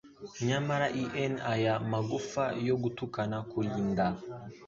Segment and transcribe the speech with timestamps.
[0.47, 4.05] Nyamara e'en aya magufa yo gutukana kurinda